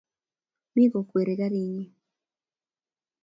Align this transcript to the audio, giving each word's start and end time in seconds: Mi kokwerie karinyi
Mi 0.73 0.83
kokwerie 0.91 1.33
karinyi 1.39 1.85